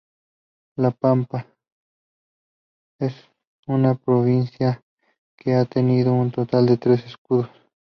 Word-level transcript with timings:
La 0.77 0.89
Pampa, 0.89 1.45
es 2.99 3.13
una 3.67 3.93
Provincia 3.93 4.83
que 5.37 5.53
ha 5.53 5.65
tenido 5.65 6.11
un 6.15 6.31
total 6.31 6.65
de 6.65 6.77
tres 6.77 7.05
Escudos. 7.05 7.51